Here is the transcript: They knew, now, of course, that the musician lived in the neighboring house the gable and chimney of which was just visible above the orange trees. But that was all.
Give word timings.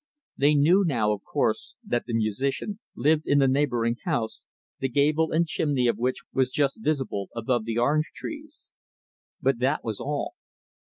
They 0.35 0.55
knew, 0.55 0.83
now, 0.83 1.11
of 1.13 1.21
course, 1.23 1.75
that 1.85 2.07
the 2.07 2.15
musician 2.15 2.79
lived 2.95 3.27
in 3.27 3.37
the 3.37 3.47
neighboring 3.47 3.97
house 4.03 4.41
the 4.79 4.89
gable 4.89 5.31
and 5.31 5.45
chimney 5.45 5.85
of 5.85 5.99
which 5.99 6.21
was 6.33 6.49
just 6.49 6.81
visible 6.81 7.29
above 7.35 7.65
the 7.65 7.77
orange 7.77 8.09
trees. 8.11 8.71
But 9.43 9.59
that 9.59 9.83
was 9.83 9.99
all. 9.99 10.33